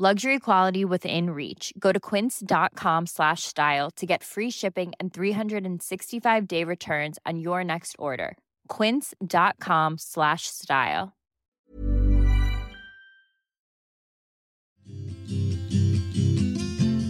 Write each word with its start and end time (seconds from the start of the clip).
Luxury 0.00 0.38
quality 0.38 0.84
within 0.84 1.30
reach. 1.30 1.72
Go 1.76 1.90
to 1.90 1.98
quince.com 1.98 3.06
slash 3.06 3.42
style 3.42 3.90
to 3.96 4.06
get 4.06 4.22
free 4.22 4.48
shipping 4.48 4.92
and 5.00 5.12
365 5.12 6.46
day 6.46 6.62
returns 6.62 7.18
on 7.26 7.40
your 7.40 7.64
next 7.64 7.96
order. 7.98 8.38
Quince.com 8.68 9.98
slash 9.98 10.46
style. 10.46 11.16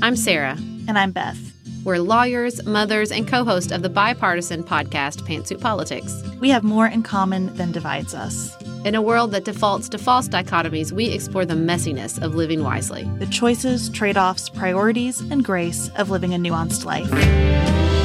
I'm 0.00 0.16
Sarah. 0.16 0.56
And 0.88 0.98
I'm 0.98 1.12
Beth. 1.12 1.38
We're 1.84 1.98
lawyers, 1.98 2.64
mothers, 2.64 3.12
and 3.12 3.28
co 3.28 3.44
host 3.44 3.70
of 3.70 3.82
the 3.82 3.90
bipartisan 3.90 4.62
podcast 4.62 5.26
Pantsuit 5.26 5.60
Politics. 5.60 6.22
We 6.40 6.48
have 6.48 6.64
more 6.64 6.86
in 6.86 7.02
common 7.02 7.54
than 7.54 7.70
divides 7.70 8.14
us. 8.14 8.56
In 8.84 8.94
a 8.94 9.02
world 9.02 9.32
that 9.32 9.44
defaults 9.44 9.88
to 9.90 9.98
false 9.98 10.28
dichotomies, 10.28 10.92
we 10.92 11.06
explore 11.06 11.44
the 11.44 11.54
messiness 11.54 12.22
of 12.22 12.36
living 12.36 12.62
wisely, 12.62 13.10
the 13.18 13.26
choices, 13.26 13.90
trade 13.90 14.16
offs, 14.16 14.48
priorities, 14.48 15.20
and 15.20 15.44
grace 15.44 15.90
of 15.96 16.10
living 16.10 16.32
a 16.32 16.38
nuanced 16.38 16.84
life. 16.84 17.97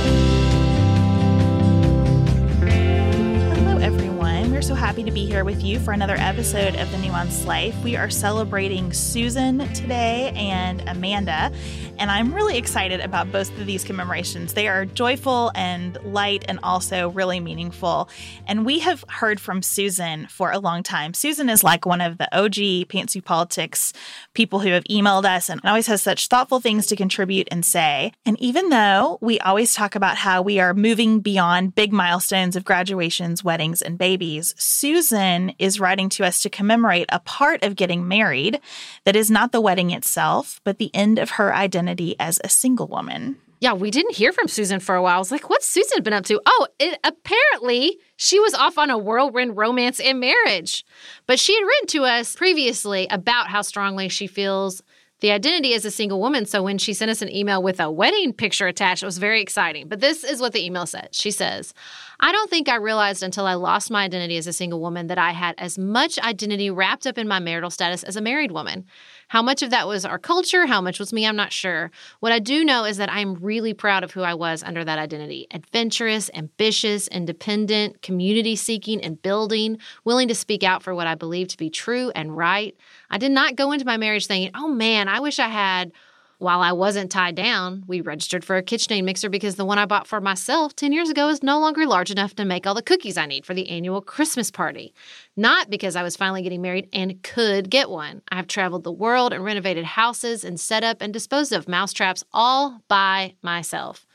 Happy 4.94 5.04
to 5.04 5.10
be 5.10 5.26
here 5.26 5.44
with 5.44 5.64
you 5.64 5.80
for 5.80 5.92
another 5.92 6.16
episode 6.20 6.76
of 6.76 6.92
The 6.92 6.98
Nuanced 6.98 7.48
Life. 7.48 7.76
We 7.84 7.96
are 7.96 8.12
celebrating 8.12 8.94
Susan 8.94 9.58
today 9.74 10.32
and 10.36 10.88
Amanda, 10.88 11.52
and 11.98 12.12
I'm 12.12 12.32
really 12.32 12.60
excited 12.60 13.00
about 13.00 13.32
both 13.32 13.50
of 13.58 13.66
these 13.66 13.84
commemorations. 13.84 14.54
They 14.54 14.68
are 14.68 14.86
joyful 14.86 15.52
and 15.56 15.98
light 16.04 16.46
and 16.48 16.60
also 16.62 17.10
really 17.10 17.40
meaningful. 17.40 18.08
And 18.46 18.68
we 18.68 18.80
have 18.80 19.04
heard 19.10 19.40
from 19.40 19.64
Susan 19.64 20.28
for 20.28 20.52
a 20.52 20.60
long 20.60 20.84
time. 20.84 21.16
Susan 21.16 21.50
is 21.50 21.64
like 21.64 21.88
one 21.88 22.02
of 22.02 22.20
the 22.20 22.28
OG 22.38 22.88
Pantsuit 22.90 23.24
Politics 23.24 23.94
people 24.36 24.60
who 24.60 24.70
have 24.70 24.84
emailed 24.86 25.26
us 25.26 25.50
and 25.50 25.60
always 25.64 25.88
has 25.88 26.04
such 26.04 26.28
thoughtful 26.28 26.60
things 26.60 26.86
to 26.88 26.96
contribute 26.96 27.48
and 27.50 27.66
say. 27.66 28.12
And 28.26 28.40
even 28.40 28.70
though 28.70 29.18
we 29.22 29.40
always 29.40 29.74
talk 29.74 29.96
about 29.96 30.18
how 30.18 30.44
we 30.44 30.60
are 30.60 30.76
moving 30.76 31.20
beyond 31.20 31.74
big 31.74 31.92
milestones 31.92 32.56
of 32.56 32.66
graduations, 32.66 33.44
weddings, 33.44 33.82
and 33.82 33.98
babies, 33.98 34.54
Susan 34.84 35.54
is 35.60 35.80
writing 35.80 36.10
to 36.10 36.26
us 36.26 36.42
to 36.42 36.50
commemorate 36.50 37.06
a 37.08 37.20
part 37.22 37.64
of 37.64 37.78
getting 37.78 38.06
married 38.06 38.60
that 39.06 39.16
is 39.16 39.32
not 39.32 39.54
the 39.54 39.62
wedding 39.62 39.92
itself, 39.92 40.60
but 40.66 40.78
the 40.78 40.94
end 40.94 41.18
of 41.18 41.30
her 41.30 41.56
identity 41.56 42.18
as 42.20 42.38
a 42.44 42.50
single 42.50 42.88
woman. 42.88 43.38
Yeah, 43.62 43.72
we 43.72 43.92
didn't 43.92 44.16
hear 44.16 44.34
from 44.34 44.50
Susan 44.50 44.82
for 44.82 44.96
a 44.96 45.02
while. 45.02 45.16
I 45.16 45.20
was 45.20 45.32
like, 45.32 45.50
what's 45.50 45.66
Susan 45.66 46.04
been 46.04 46.12
up 46.12 46.26
to? 46.26 46.42
Oh, 46.46 46.68
it, 46.80 47.00
apparently 47.06 47.98
she 48.18 48.42
was 48.42 48.54
off 48.54 48.78
on 48.78 48.90
a 48.90 48.98
whirlwind 48.98 49.56
romance 49.56 50.02
and 50.02 50.20
marriage. 50.20 50.84
But 51.28 51.40
she 51.40 51.56
had 51.56 51.66
written 51.66 51.88
to 51.88 52.04
us 52.04 52.36
previously 52.36 53.08
about 53.10 53.48
how 53.48 53.62
strongly 53.62 54.10
she 54.10 54.28
feels 54.28 54.84
the 55.24 55.32
identity 55.32 55.74
as 55.74 55.86
a 55.86 55.90
single 55.90 56.20
woman. 56.20 56.46
So 56.46 56.62
when 56.62 56.78
she 56.78 56.94
sent 56.94 57.10
us 57.10 57.22
an 57.22 57.34
email 57.34 57.64
with 57.64 57.80
a 57.80 57.90
wedding 57.90 58.34
picture 58.34 58.68
attached, 58.68 59.04
it 59.04 59.06
was 59.06 59.20
very 59.20 59.42
exciting. 59.42 59.88
But 59.88 60.02
this 60.02 60.22
is 60.22 60.42
what 60.42 60.52
the 60.52 60.64
email 60.64 60.86
said. 60.86 61.16
She 61.16 61.32
says, 61.32 61.74
I 62.20 62.34
don't 62.34 62.50
think 62.50 62.68
I 62.68 62.76
realized 62.76 63.24
until 63.24 63.46
I 63.46 63.54
lost 63.54 63.90
my 63.90 64.04
identity 64.04 64.36
as 64.36 64.48
a 64.48 64.54
single 64.54 64.82
woman 64.82 65.08
that 65.08 65.18
I 65.18 65.32
had 65.32 65.56
as 65.58 65.78
much 65.78 66.20
identity 66.20 66.70
wrapped 66.70 67.08
up 67.08 67.18
in 67.18 67.26
my 67.26 67.40
marital 67.40 67.70
status 67.70 68.04
as 68.04 68.18
a 68.18 68.22
married 68.22 68.52
woman. 68.52 68.86
How 69.30 69.42
much 69.42 69.62
of 69.62 69.70
that 69.70 69.88
was 69.88 70.04
our 70.04 70.20
culture, 70.20 70.66
how 70.66 70.82
much 70.82 71.00
was 71.00 71.14
me, 71.14 71.26
I'm 71.26 71.38
not 71.38 71.54
sure. 71.54 71.90
What 72.20 72.34
I 72.34 72.40
do 72.40 72.66
know 72.66 72.84
is 72.84 72.98
that 72.98 73.12
I'm 73.12 73.36
really 73.36 73.74
proud 73.74 74.04
of 74.04 74.12
who 74.12 74.22
I 74.24 74.34
was 74.34 74.62
under 74.62 74.84
that 74.84 75.00
identity 75.00 75.48
adventurous, 75.52 76.30
ambitious, 76.34 77.08
independent, 77.08 78.02
community 78.02 78.58
seeking 78.58 79.02
and 79.02 79.22
building, 79.22 79.78
willing 80.04 80.28
to 80.28 80.36
speak 80.36 80.64
out 80.64 80.84
for 80.84 80.94
what 80.94 81.08
I 81.08 81.16
believe 81.16 81.48
to 81.48 81.58
be 81.58 81.70
true 81.70 82.12
and 82.14 82.36
right. 82.36 82.76
I 83.14 83.20
did 83.20 83.32
not 83.32 83.56
go 83.56 83.72
into 83.72 83.86
my 83.86 83.98
marriage 83.98 84.26
thinking, 84.26 84.50
oh 84.56 84.68
man, 84.68 85.08
I 85.08 85.20
wish 85.20 85.38
I 85.38 85.48
had 85.48 85.92
while 86.40 86.62
I 86.62 86.72
wasn't 86.72 87.12
tied 87.12 87.36
down, 87.36 87.84
we 87.86 88.02
registered 88.02 88.44
for 88.44 88.58
a 88.58 88.64
KitchenAid 88.64 89.04
mixer 89.04 89.30
because 89.30 89.56
the 89.56 89.66
one 89.66 89.78
I 89.78 89.86
bought 89.86 90.08
for 90.08 90.20
myself 90.20 90.76
10 90.76 90.92
years 90.92 91.12
ago 91.12 91.30
is 91.30 91.44
no 91.44 91.60
longer 91.60 91.86
large 91.86 92.10
enough 92.10 92.36
to 92.36 92.44
make 92.44 92.66
all 92.66 92.74
the 92.74 92.82
cookies 92.82 93.16
I 93.16 93.28
need 93.28 93.46
for 93.46 93.54
the 93.54 93.70
annual 93.70 94.02
Christmas 94.02 94.50
party. 94.50 94.96
Not 95.38 95.70
because 95.70 95.96
I 95.96 96.02
was 96.02 96.18
finally 96.18 96.42
getting 96.42 96.64
married 96.64 96.90
and 96.92 97.22
could 97.22 97.70
get 97.70 97.88
one. 97.88 98.24
I 98.30 98.36
have 98.36 98.48
traveled 98.48 98.84
the 98.84 98.92
world 98.92 99.32
and 99.32 99.44
renovated 99.44 99.86
houses 99.86 100.44
and 100.44 100.60
set 100.60 100.84
up 100.84 100.98
and 101.00 101.14
disposed 101.14 101.54
of 101.54 101.68
mousetraps 101.68 102.24
all 102.34 102.82
by 102.88 103.36
myself. 103.44 104.08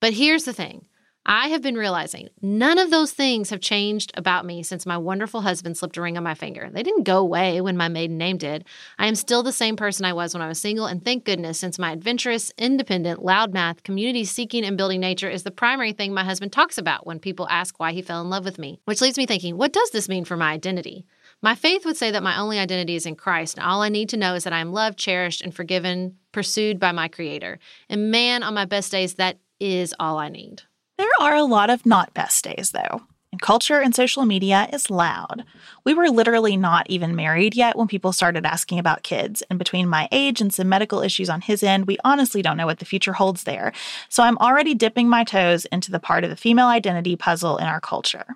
But 0.00 0.14
here's 0.14 0.44
the 0.44 0.52
thing 0.52 0.86
I 1.28 1.48
have 1.48 1.60
been 1.60 1.74
realizing 1.74 2.28
none 2.40 2.78
of 2.78 2.92
those 2.92 3.10
things 3.10 3.50
have 3.50 3.60
changed 3.60 4.12
about 4.14 4.46
me 4.46 4.62
since 4.62 4.86
my 4.86 4.96
wonderful 4.96 5.40
husband 5.40 5.76
slipped 5.76 5.96
a 5.96 6.00
ring 6.00 6.16
on 6.16 6.22
my 6.22 6.34
finger. 6.34 6.70
They 6.72 6.84
didn't 6.84 7.02
go 7.02 7.18
away 7.18 7.60
when 7.60 7.76
my 7.76 7.88
maiden 7.88 8.16
name 8.16 8.36
did. 8.36 8.64
I 8.96 9.08
am 9.08 9.16
still 9.16 9.42
the 9.42 9.50
same 9.50 9.74
person 9.74 10.04
I 10.04 10.12
was 10.12 10.34
when 10.34 10.42
I 10.42 10.46
was 10.46 10.60
single, 10.60 10.86
and 10.86 11.04
thank 11.04 11.24
goodness, 11.24 11.58
since 11.58 11.80
my 11.80 11.90
adventurous, 11.90 12.52
independent, 12.56 13.24
loudmouth, 13.24 13.82
community 13.82 14.24
seeking, 14.24 14.64
and 14.64 14.76
building 14.76 15.00
nature 15.00 15.28
is 15.28 15.42
the 15.42 15.50
primary 15.50 15.90
thing 15.90 16.14
my 16.14 16.22
husband 16.22 16.52
talks 16.52 16.78
about 16.78 17.08
when 17.08 17.18
people 17.18 17.48
ask 17.50 17.80
why 17.80 17.90
he 17.90 18.02
fell 18.02 18.20
in 18.20 18.30
love 18.30 18.44
with 18.44 18.60
me. 18.60 18.78
Which 18.84 19.00
leaves 19.00 19.18
me 19.18 19.26
thinking, 19.26 19.56
what 19.56 19.72
does 19.72 19.90
this 19.90 20.08
mean 20.08 20.24
for 20.24 20.36
my 20.36 20.52
identity? 20.52 21.06
My 21.42 21.56
faith 21.56 21.84
would 21.84 21.96
say 21.96 22.12
that 22.12 22.22
my 22.22 22.38
only 22.38 22.60
identity 22.60 22.94
is 22.94 23.04
in 23.04 23.16
Christ, 23.16 23.58
and 23.58 23.66
all 23.66 23.82
I 23.82 23.88
need 23.88 24.10
to 24.10 24.16
know 24.16 24.36
is 24.36 24.44
that 24.44 24.52
I 24.52 24.60
am 24.60 24.72
loved, 24.72 24.96
cherished, 24.96 25.42
and 25.42 25.52
forgiven, 25.52 26.18
pursued 26.30 26.78
by 26.78 26.92
my 26.92 27.08
Creator. 27.08 27.58
And 27.88 28.12
man, 28.12 28.44
on 28.44 28.54
my 28.54 28.64
best 28.64 28.92
days, 28.92 29.14
that 29.14 29.38
is 29.58 29.92
all 29.98 30.18
I 30.18 30.28
need. 30.28 30.62
There 30.98 31.08
are 31.20 31.34
a 31.34 31.44
lot 31.44 31.70
of 31.70 31.84
not 31.84 32.14
best 32.14 32.44
days, 32.44 32.70
though. 32.72 33.02
Culture 33.40 33.80
and 33.80 33.94
social 33.94 34.24
media 34.24 34.68
is 34.72 34.90
loud. 34.90 35.44
We 35.84 35.94
were 35.94 36.08
literally 36.08 36.56
not 36.56 36.88
even 36.90 37.14
married 37.14 37.54
yet 37.54 37.76
when 37.76 37.86
people 37.86 38.12
started 38.12 38.44
asking 38.44 38.78
about 38.78 39.02
kids. 39.02 39.42
And 39.48 39.58
between 39.58 39.88
my 39.88 40.08
age 40.10 40.40
and 40.40 40.52
some 40.52 40.68
medical 40.68 41.00
issues 41.00 41.30
on 41.30 41.40
his 41.40 41.62
end, 41.62 41.86
we 41.86 41.98
honestly 42.04 42.42
don't 42.42 42.56
know 42.56 42.66
what 42.66 42.78
the 42.80 42.84
future 42.84 43.12
holds 43.12 43.44
there. 43.44 43.72
So 44.08 44.22
I'm 44.22 44.38
already 44.38 44.74
dipping 44.74 45.08
my 45.08 45.24
toes 45.24 45.64
into 45.66 45.90
the 45.90 46.00
part 46.00 46.24
of 46.24 46.30
the 46.30 46.36
female 46.36 46.66
identity 46.66 47.16
puzzle 47.16 47.56
in 47.58 47.66
our 47.66 47.80
culture. 47.80 48.26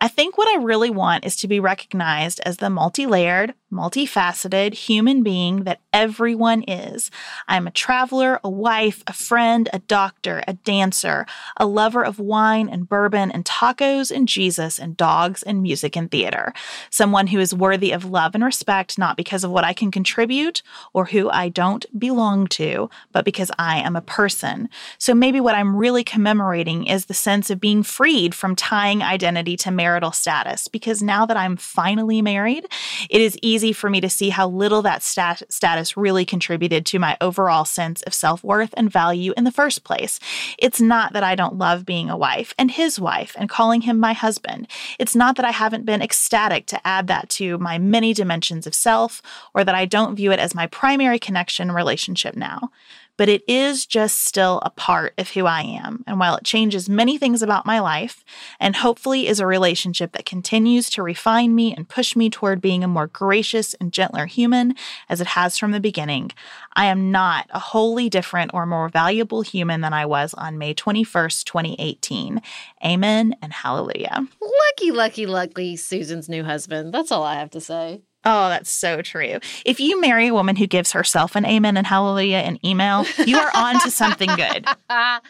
I 0.00 0.08
think 0.08 0.36
what 0.36 0.48
I 0.48 0.62
really 0.62 0.90
want 0.90 1.24
is 1.24 1.36
to 1.36 1.48
be 1.48 1.60
recognized 1.60 2.40
as 2.44 2.56
the 2.56 2.70
multi 2.70 3.06
layered, 3.06 3.54
multifaceted 3.72 4.74
human 4.74 5.22
being 5.22 5.64
that 5.64 5.80
everyone 5.92 6.62
is. 6.68 7.10
I'm 7.48 7.66
a 7.66 7.70
traveler, 7.70 8.40
a 8.44 8.50
wife, 8.50 9.02
a 9.06 9.12
friend, 9.12 9.68
a 9.72 9.78
doctor, 9.78 10.42
a 10.46 10.54
dancer, 10.54 11.26
a 11.56 11.66
lover 11.66 12.04
of 12.04 12.18
wine 12.18 12.68
and 12.68 12.88
bourbon 12.88 13.30
and 13.30 13.44
tacos 13.44 14.10
and 14.14 14.21
Jesus 14.26 14.78
and 14.78 14.96
dogs 14.96 15.42
and 15.42 15.62
music 15.62 15.96
and 15.96 16.10
theater. 16.10 16.52
Someone 16.90 17.28
who 17.28 17.38
is 17.38 17.54
worthy 17.54 17.92
of 17.92 18.04
love 18.04 18.34
and 18.34 18.44
respect, 18.44 18.98
not 18.98 19.16
because 19.16 19.44
of 19.44 19.50
what 19.50 19.64
I 19.64 19.72
can 19.72 19.90
contribute 19.90 20.62
or 20.92 21.06
who 21.06 21.30
I 21.30 21.48
don't 21.48 21.86
belong 21.98 22.46
to, 22.48 22.90
but 23.12 23.24
because 23.24 23.50
I 23.58 23.78
am 23.78 23.96
a 23.96 24.02
person. 24.02 24.68
So 24.98 25.14
maybe 25.14 25.40
what 25.40 25.54
I'm 25.54 25.76
really 25.76 26.04
commemorating 26.04 26.86
is 26.86 27.06
the 27.06 27.14
sense 27.14 27.50
of 27.50 27.60
being 27.60 27.82
freed 27.82 28.34
from 28.34 28.56
tying 28.56 29.02
identity 29.02 29.56
to 29.58 29.70
marital 29.70 30.12
status, 30.12 30.68
because 30.68 31.02
now 31.02 31.26
that 31.26 31.36
I'm 31.36 31.56
finally 31.56 32.22
married, 32.22 32.66
it 33.10 33.20
is 33.20 33.38
easy 33.42 33.72
for 33.72 33.90
me 33.90 34.00
to 34.00 34.10
see 34.10 34.30
how 34.30 34.48
little 34.48 34.82
that 34.82 35.02
stat- 35.02 35.42
status 35.48 35.96
really 35.96 36.24
contributed 36.24 36.86
to 36.86 36.98
my 36.98 37.16
overall 37.20 37.64
sense 37.64 38.02
of 38.02 38.14
self 38.14 38.42
worth 38.44 38.74
and 38.76 38.90
value 38.90 39.32
in 39.36 39.44
the 39.44 39.52
first 39.52 39.84
place. 39.84 40.18
It's 40.58 40.80
not 40.80 41.12
that 41.12 41.24
I 41.24 41.34
don't 41.34 41.56
love 41.56 41.84
being 41.84 42.10
a 42.10 42.16
wife 42.16 42.54
and 42.58 42.70
his 42.70 42.98
wife 43.00 43.34
and 43.38 43.48
calling 43.48 43.82
him 43.82 43.98
my 43.98 44.11
husband. 44.12 44.68
It's 44.98 45.16
not 45.16 45.36
that 45.36 45.44
I 45.44 45.50
haven't 45.50 45.84
been 45.84 46.02
ecstatic 46.02 46.66
to 46.66 46.86
add 46.86 47.06
that 47.08 47.28
to 47.30 47.58
my 47.58 47.78
many 47.78 48.14
dimensions 48.14 48.66
of 48.66 48.74
self 48.74 49.22
or 49.54 49.64
that 49.64 49.74
I 49.74 49.84
don't 49.84 50.16
view 50.16 50.32
it 50.32 50.38
as 50.38 50.54
my 50.54 50.66
primary 50.66 51.18
connection 51.18 51.72
relationship 51.72 52.36
now 52.36 52.70
but 53.16 53.28
it 53.28 53.42
is 53.46 53.86
just 53.86 54.20
still 54.20 54.60
a 54.64 54.70
part 54.70 55.14
of 55.18 55.30
who 55.30 55.46
I 55.46 55.62
am. 55.62 56.02
And 56.06 56.18
while 56.18 56.36
it 56.36 56.44
changes 56.44 56.88
many 56.88 57.18
things 57.18 57.42
about 57.42 57.66
my 57.66 57.78
life, 57.78 58.24
and 58.58 58.76
hopefully 58.76 59.28
is 59.28 59.40
a 59.40 59.46
relationship 59.46 60.12
that 60.12 60.24
continues 60.24 60.88
to 60.90 61.02
refine 61.02 61.54
me 61.54 61.74
and 61.74 61.88
push 61.88 62.16
me 62.16 62.30
toward 62.30 62.60
being 62.60 62.82
a 62.82 62.88
more 62.88 63.06
gracious 63.06 63.74
and 63.74 63.92
gentler 63.92 64.26
human 64.26 64.74
as 65.08 65.20
it 65.20 65.28
has 65.28 65.58
from 65.58 65.72
the 65.72 65.80
beginning, 65.80 66.32
I 66.74 66.86
am 66.86 67.10
not 67.10 67.46
a 67.50 67.58
wholly 67.58 68.08
different 68.08 68.52
or 68.54 68.66
more 68.66 68.88
valuable 68.88 69.42
human 69.42 69.80
than 69.80 69.92
I 69.92 70.06
was 70.06 70.34
on 70.34 70.58
May 70.58 70.74
21st, 70.74 71.44
2018. 71.44 72.40
Amen 72.84 73.36
and 73.42 73.52
hallelujah. 73.52 74.26
Lucky, 74.40 74.90
lucky, 74.90 75.26
lucky 75.26 75.76
Susan's 75.76 76.28
new 76.28 76.44
husband. 76.44 76.92
That's 76.94 77.12
all 77.12 77.22
I 77.22 77.34
have 77.34 77.50
to 77.50 77.60
say. 77.60 78.02
Oh, 78.24 78.48
that's 78.48 78.70
so 78.70 79.02
true. 79.02 79.38
If 79.64 79.80
you 79.80 80.00
marry 80.00 80.28
a 80.28 80.34
woman 80.34 80.56
who 80.56 80.66
gives 80.66 80.92
herself 80.92 81.34
an 81.34 81.44
amen 81.44 81.76
and 81.76 81.86
hallelujah 81.86 82.38
in 82.38 82.64
email, 82.64 83.04
you 83.26 83.36
are 83.38 83.50
on 83.54 83.80
to 83.80 83.90
something 83.90 84.30
good. 84.36 84.66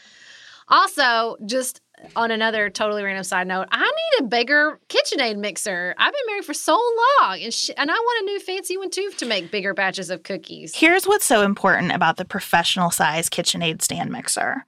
Also, 0.68 1.36
just 1.44 1.80
on 2.16 2.30
another 2.30 2.70
totally 2.70 3.02
random 3.02 3.24
side 3.24 3.46
note, 3.46 3.68
I 3.70 3.80
need 3.82 4.24
a 4.24 4.28
bigger 4.28 4.80
KitchenAid 4.88 5.36
mixer. 5.36 5.94
I've 5.98 6.12
been 6.12 6.22
married 6.28 6.44
for 6.44 6.54
so 6.54 6.72
long, 7.20 7.42
and 7.42 7.52
sh- 7.52 7.70
and 7.76 7.90
I 7.90 7.94
want 7.94 8.22
a 8.22 8.32
new 8.32 8.40
fancy 8.40 8.76
one 8.78 8.88
too 8.88 9.10
to 9.18 9.26
make 9.26 9.50
bigger 9.50 9.74
batches 9.74 10.08
of 10.08 10.22
cookies. 10.22 10.74
Here's 10.74 11.06
what's 11.06 11.26
so 11.26 11.42
important 11.42 11.92
about 11.92 12.16
the 12.16 12.24
professional 12.24 12.90
size 12.90 13.28
KitchenAid 13.28 13.82
stand 13.82 14.10
mixer. 14.10 14.64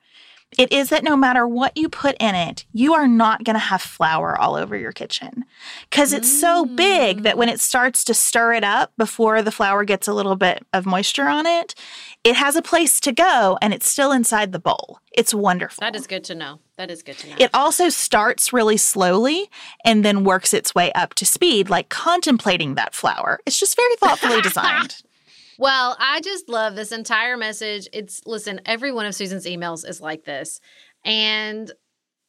It 0.58 0.72
is 0.72 0.90
that 0.90 1.04
no 1.04 1.16
matter 1.16 1.46
what 1.46 1.76
you 1.76 1.88
put 1.88 2.16
in 2.20 2.34
it, 2.34 2.64
you 2.72 2.94
are 2.94 3.08
not 3.08 3.44
going 3.44 3.54
to 3.54 3.60
have 3.60 3.82
flour 3.82 4.38
all 4.38 4.54
over 4.54 4.76
your 4.76 4.92
kitchen. 4.92 5.44
Because 5.90 6.12
it's 6.12 6.28
mm. 6.28 6.40
so 6.40 6.64
big 6.64 7.22
that 7.22 7.36
when 7.36 7.48
it 7.48 7.60
starts 7.60 8.04
to 8.04 8.14
stir 8.14 8.54
it 8.54 8.64
up 8.64 8.92
before 8.96 9.42
the 9.42 9.50
flour 9.50 9.84
gets 9.84 10.08
a 10.08 10.14
little 10.14 10.36
bit 10.36 10.64
of 10.72 10.86
moisture 10.86 11.28
on 11.28 11.46
it, 11.46 11.74
it 12.22 12.36
has 12.36 12.56
a 12.56 12.62
place 12.62 13.00
to 13.00 13.12
go 13.12 13.58
and 13.60 13.74
it's 13.74 13.88
still 13.88 14.12
inside 14.12 14.52
the 14.52 14.58
bowl. 14.58 14.98
It's 15.12 15.34
wonderful. 15.34 15.80
That 15.80 15.96
is 15.96 16.06
good 16.06 16.24
to 16.24 16.34
know. 16.34 16.60
That 16.76 16.90
is 16.90 17.02
good 17.02 17.18
to 17.18 17.30
know. 17.30 17.36
It 17.38 17.50
also 17.54 17.88
starts 17.88 18.52
really 18.52 18.76
slowly 18.76 19.50
and 19.84 20.04
then 20.04 20.24
works 20.24 20.54
its 20.54 20.74
way 20.74 20.92
up 20.92 21.14
to 21.14 21.26
speed, 21.26 21.70
like 21.70 21.88
contemplating 21.88 22.74
that 22.74 22.94
flour. 22.94 23.40
It's 23.46 23.60
just 23.60 23.76
very 23.76 23.96
thoughtfully 23.96 24.40
designed. 24.40 25.02
Well, 25.58 25.96
I 25.98 26.20
just 26.20 26.48
love 26.48 26.74
this 26.74 26.92
entire 26.92 27.36
message. 27.36 27.88
It's 27.92 28.22
listen, 28.26 28.60
every 28.66 28.92
one 28.92 29.06
of 29.06 29.14
Susan's 29.14 29.46
emails 29.46 29.88
is 29.88 30.00
like 30.00 30.24
this. 30.24 30.60
And 31.04 31.70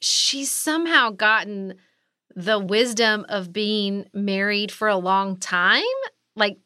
she's 0.01 0.51
somehow 0.51 1.09
gotten 1.11 1.75
the 2.35 2.59
wisdom 2.59 3.25
of 3.29 3.53
being 3.53 4.05
married 4.13 4.71
for 4.71 4.87
a 4.87 4.97
long 4.97 5.37
time. 5.37 5.83
Like, 6.35 6.57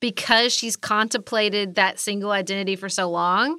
because 0.00 0.52
she's 0.52 0.76
contemplated 0.76 1.74
that 1.74 1.98
single 1.98 2.30
identity 2.30 2.76
for 2.76 2.88
so 2.88 3.10
long, 3.10 3.58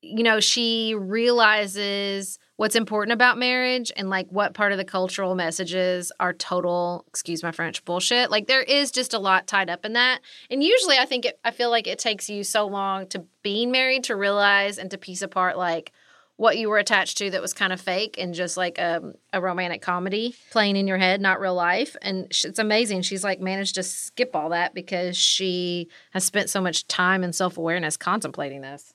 you 0.00 0.22
know, 0.22 0.40
she 0.40 0.94
realizes 0.96 2.38
what's 2.62 2.76
important 2.76 3.12
about 3.12 3.36
marriage 3.36 3.90
and 3.96 4.08
like 4.08 4.28
what 4.28 4.54
part 4.54 4.70
of 4.70 4.78
the 4.78 4.84
cultural 4.84 5.34
messages 5.34 6.12
are 6.20 6.32
total 6.32 7.04
excuse 7.08 7.42
my 7.42 7.50
french 7.50 7.84
bullshit. 7.84 8.30
Like 8.30 8.46
there 8.46 8.62
is 8.62 8.92
just 8.92 9.12
a 9.12 9.18
lot 9.18 9.48
tied 9.48 9.68
up 9.68 9.84
in 9.84 9.94
that. 9.94 10.20
And 10.48 10.62
usually 10.62 10.96
i 10.96 11.04
think 11.04 11.24
it, 11.24 11.40
i 11.44 11.50
feel 11.50 11.70
like 11.70 11.88
it 11.88 11.98
takes 11.98 12.30
you 12.30 12.44
so 12.44 12.68
long 12.68 13.08
to 13.08 13.24
being 13.42 13.72
married 13.72 14.04
to 14.04 14.14
realize 14.14 14.78
and 14.78 14.92
to 14.92 14.96
piece 14.96 15.22
apart 15.22 15.58
like 15.58 15.90
what 16.36 16.56
you 16.56 16.68
were 16.68 16.78
attached 16.78 17.18
to 17.18 17.30
that 17.30 17.42
was 17.42 17.52
kind 17.52 17.72
of 17.72 17.80
fake 17.80 18.14
and 18.16 18.32
just 18.32 18.56
like 18.56 18.78
a, 18.78 19.12
a 19.32 19.40
romantic 19.40 19.82
comedy 19.82 20.36
playing 20.52 20.76
in 20.76 20.86
your 20.86 20.98
head 20.98 21.20
not 21.20 21.40
real 21.40 21.56
life. 21.56 21.96
And 22.00 22.26
it's 22.30 22.60
amazing. 22.60 23.02
She's 23.02 23.24
like 23.24 23.40
managed 23.40 23.74
to 23.74 23.82
skip 23.82 24.36
all 24.36 24.50
that 24.50 24.72
because 24.72 25.16
she 25.16 25.88
has 26.12 26.22
spent 26.22 26.48
so 26.48 26.60
much 26.60 26.86
time 26.86 27.24
and 27.24 27.34
self-awareness 27.34 27.96
contemplating 27.96 28.60
this 28.60 28.94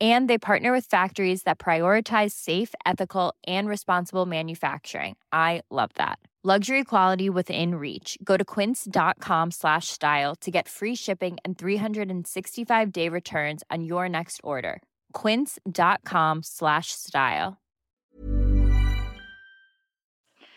And 0.00 0.30
they 0.30 0.38
partner 0.38 0.70
with 0.70 0.84
factories 0.84 1.42
that 1.42 1.58
prioritize 1.58 2.30
safe, 2.30 2.72
ethical, 2.86 3.34
and 3.46 3.68
responsible 3.68 4.26
manufacturing. 4.26 5.16
I 5.32 5.62
love 5.70 5.90
that. 5.96 6.20
Luxury 6.44 6.84
quality 6.84 7.28
within 7.28 7.74
reach. 7.74 8.16
Go 8.22 8.36
to 8.36 8.44
quince.com 8.44 9.50
slash 9.50 9.88
style 9.88 10.36
to 10.36 10.52
get 10.52 10.68
free 10.68 10.94
shipping 10.94 11.36
and 11.44 11.58
365 11.58 12.92
day 12.92 13.08
returns 13.08 13.64
on 13.72 13.82
your 13.82 14.08
next 14.08 14.40
order. 14.44 14.80
Quince.com 15.14 16.44
slash 16.44 16.92
style. 16.92 17.58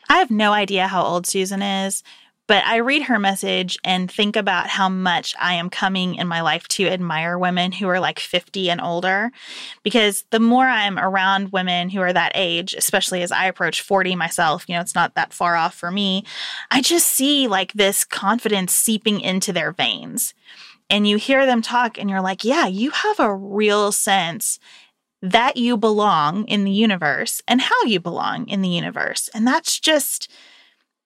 I 0.07 0.17
have 0.17 0.29
no 0.29 0.53
idea 0.53 0.87
how 0.87 1.03
old 1.03 1.25
Susan 1.25 1.61
is, 1.63 2.03
but 2.51 2.65
I 2.65 2.79
read 2.79 3.03
her 3.03 3.17
message 3.17 3.79
and 3.81 4.11
think 4.11 4.35
about 4.35 4.67
how 4.67 4.89
much 4.89 5.33
I 5.39 5.53
am 5.53 5.69
coming 5.69 6.15
in 6.15 6.27
my 6.27 6.41
life 6.41 6.67
to 6.67 6.85
admire 6.85 7.39
women 7.39 7.71
who 7.71 7.87
are 7.87 8.01
like 8.01 8.19
50 8.19 8.69
and 8.69 8.81
older. 8.81 9.31
Because 9.83 10.25
the 10.31 10.39
more 10.41 10.65
I'm 10.65 10.99
around 10.99 11.53
women 11.53 11.89
who 11.89 12.01
are 12.01 12.11
that 12.11 12.33
age, 12.35 12.73
especially 12.73 13.21
as 13.21 13.31
I 13.31 13.45
approach 13.45 13.79
40 13.79 14.17
myself, 14.17 14.65
you 14.67 14.75
know, 14.75 14.81
it's 14.81 14.95
not 14.95 15.15
that 15.15 15.31
far 15.31 15.55
off 15.55 15.75
for 15.75 15.91
me, 15.91 16.25
I 16.69 16.81
just 16.81 17.07
see 17.07 17.47
like 17.47 17.71
this 17.71 18.03
confidence 18.03 18.73
seeping 18.73 19.21
into 19.21 19.53
their 19.53 19.71
veins. 19.71 20.33
And 20.89 21.07
you 21.07 21.15
hear 21.15 21.45
them 21.45 21.61
talk 21.61 21.97
and 21.97 22.09
you're 22.09 22.19
like, 22.19 22.43
yeah, 22.43 22.67
you 22.67 22.91
have 22.91 23.21
a 23.21 23.33
real 23.33 23.93
sense 23.93 24.59
that 25.21 25.55
you 25.55 25.77
belong 25.77 26.43
in 26.49 26.65
the 26.65 26.71
universe 26.71 27.41
and 27.47 27.61
how 27.61 27.81
you 27.83 28.01
belong 28.01 28.49
in 28.49 28.61
the 28.61 28.67
universe. 28.67 29.29
And 29.33 29.47
that's 29.47 29.79
just 29.79 30.29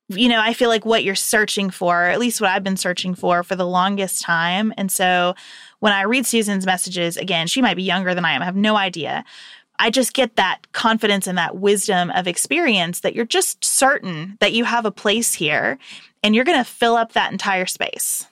you 0.10 0.30
know, 0.30 0.40
I 0.40 0.54
feel 0.54 0.70
like 0.70 0.86
what 0.86 1.04
you're 1.04 1.16
searching 1.16 1.70
for, 1.70 2.04
at 2.04 2.20
least 2.20 2.40
what 2.40 2.50
I've 2.50 2.64
been 2.64 2.78
searching 2.78 3.16
for 3.16 3.44
for 3.44 3.56
the 3.56 3.66
longest 3.66 4.22
time. 4.22 4.74
And 4.78 4.92
so 4.92 5.34
when 5.80 5.94
I 5.94 6.04
read 6.04 6.26
Susan's 6.26 6.66
messages, 6.66 7.18
again, 7.18 7.48
she 7.48 7.62
might 7.62 7.76
be 7.76 7.84
younger 7.84 8.14
than 8.14 8.26
I 8.26 8.34
am, 8.34 8.42
I 8.42 8.46
have 8.46 8.56
no 8.56 8.76
idea. 8.76 9.26
I 9.78 9.90
just 9.90 10.14
get 10.14 10.36
that 10.36 10.72
confidence 10.72 11.28
and 11.28 11.38
that 11.38 11.58
wisdom 11.58 12.10
of 12.12 12.28
experience 12.28 13.02
that 13.02 13.16
you're 13.16 13.26
just 13.26 13.64
certain 13.64 14.38
that 14.40 14.54
you 14.54 14.64
have 14.64 14.86
a 14.86 14.92
place 14.92 15.34
here 15.34 15.78
and 16.24 16.34
you're 16.34 16.46
going 16.46 16.58
to 16.58 16.70
fill 16.70 16.96
up 16.96 17.14
that 17.14 17.32
entire 17.32 17.66
space. 17.66 18.26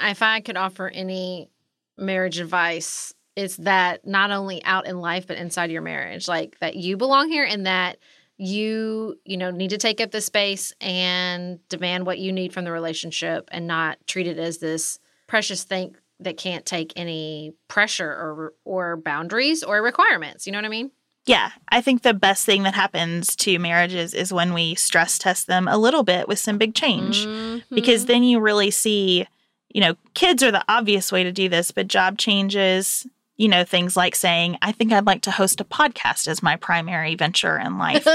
If 0.00 0.22
I 0.22 0.40
could 0.40 0.56
offer 0.56 0.88
any 0.88 1.50
marriage 1.98 2.38
advice, 2.38 3.14
it's 3.34 3.56
that 3.58 4.06
not 4.06 4.30
only 4.30 4.64
out 4.64 4.86
in 4.86 5.00
life, 5.00 5.26
but 5.26 5.36
inside 5.36 5.70
your 5.70 5.82
marriage, 5.82 6.28
like 6.28 6.58
that 6.60 6.76
you 6.76 6.96
belong 6.96 7.28
here 7.28 7.44
and 7.44 7.66
that 7.66 7.98
you 8.38 9.18
you 9.24 9.36
know 9.36 9.50
need 9.50 9.70
to 9.70 9.78
take 9.78 10.00
up 10.00 10.10
the 10.10 10.20
space 10.20 10.72
and 10.80 11.58
demand 11.68 12.04
what 12.04 12.18
you 12.18 12.32
need 12.32 12.52
from 12.52 12.64
the 12.64 12.72
relationship 12.72 13.48
and 13.50 13.66
not 13.66 13.98
treat 14.06 14.26
it 14.26 14.38
as 14.38 14.58
this 14.58 14.98
precious 15.26 15.64
thing 15.64 15.96
that 16.20 16.36
can't 16.36 16.66
take 16.66 16.92
any 16.96 17.54
pressure 17.68 18.08
or 18.08 18.52
or 18.64 18.96
boundaries 18.96 19.62
or 19.62 19.82
requirements 19.82 20.46
you 20.46 20.52
know 20.52 20.58
what 20.58 20.66
i 20.66 20.68
mean 20.68 20.90
yeah 21.24 21.50
i 21.70 21.80
think 21.80 22.02
the 22.02 22.14
best 22.14 22.44
thing 22.44 22.62
that 22.62 22.74
happens 22.74 23.34
to 23.34 23.58
marriages 23.58 24.12
is 24.12 24.32
when 24.32 24.52
we 24.52 24.74
stress 24.74 25.18
test 25.18 25.46
them 25.46 25.66
a 25.66 25.78
little 25.78 26.02
bit 26.02 26.28
with 26.28 26.38
some 26.38 26.58
big 26.58 26.74
change 26.74 27.26
mm-hmm. 27.26 27.74
because 27.74 28.04
then 28.04 28.22
you 28.22 28.38
really 28.38 28.70
see 28.70 29.26
you 29.70 29.80
know 29.80 29.94
kids 30.12 30.42
are 30.42 30.52
the 30.52 30.64
obvious 30.68 31.10
way 31.10 31.22
to 31.24 31.32
do 31.32 31.48
this 31.48 31.70
but 31.70 31.88
job 31.88 32.18
changes 32.18 33.06
you 33.36 33.48
know, 33.48 33.64
things 33.64 33.96
like 33.96 34.14
saying, 34.14 34.56
I 34.62 34.72
think 34.72 34.92
I'd 34.92 35.06
like 35.06 35.22
to 35.22 35.30
host 35.30 35.60
a 35.60 35.64
podcast 35.64 36.26
as 36.26 36.42
my 36.42 36.56
primary 36.56 37.14
venture 37.14 37.58
in 37.58 37.78
life. 37.78 38.06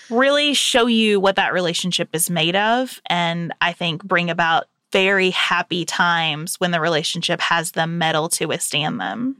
really 0.10 0.54
show 0.54 0.86
you 0.86 1.18
what 1.18 1.36
that 1.36 1.52
relationship 1.52 2.10
is 2.12 2.28
made 2.28 2.56
of. 2.56 3.00
And 3.06 3.54
I 3.60 3.72
think 3.72 4.04
bring 4.04 4.28
about 4.28 4.66
very 4.92 5.30
happy 5.30 5.84
times 5.84 6.58
when 6.60 6.72
the 6.72 6.80
relationship 6.80 7.40
has 7.40 7.72
the 7.72 7.86
mettle 7.86 8.28
to 8.30 8.46
withstand 8.46 9.00
them. 9.00 9.36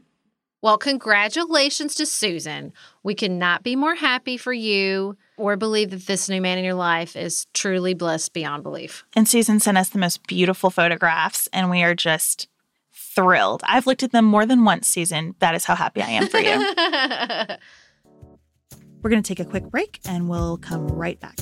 Well, 0.61 0.77
congratulations 0.77 1.95
to 1.95 2.05
Susan. 2.05 2.71
We 3.01 3.15
cannot 3.15 3.63
be 3.63 3.75
more 3.75 3.95
happy 3.95 4.37
for 4.37 4.53
you 4.53 5.17
or 5.35 5.57
believe 5.57 5.89
that 5.89 6.05
this 6.05 6.29
new 6.29 6.39
man 6.39 6.59
in 6.59 6.63
your 6.63 6.75
life 6.75 7.15
is 7.15 7.47
truly 7.53 7.95
blessed 7.95 8.31
beyond 8.33 8.61
belief. 8.61 9.03
And 9.15 9.27
Susan 9.27 9.59
sent 9.59 9.79
us 9.79 9.89
the 9.89 9.97
most 9.97 10.25
beautiful 10.27 10.69
photographs, 10.69 11.49
and 11.51 11.71
we 11.71 11.81
are 11.81 11.95
just 11.95 12.47
thrilled. 13.15 13.61
I've 13.63 13.87
looked 13.87 14.03
at 14.03 14.11
them 14.11 14.25
more 14.25 14.45
than 14.45 14.63
once, 14.63 14.87
Susan. 14.87 15.35
That 15.39 15.55
is 15.55 15.65
how 15.65 15.75
happy 15.75 16.01
I 16.01 16.09
am 16.09 16.27
for 16.27 16.39
you. 16.39 16.49
We're 19.01 19.09
going 19.09 19.23
to 19.23 19.27
take 19.27 19.39
a 19.39 19.49
quick 19.49 19.65
break 19.65 19.99
and 20.05 20.29
we'll 20.29 20.57
come 20.57 20.87
right 20.87 21.19
back. 21.19 21.39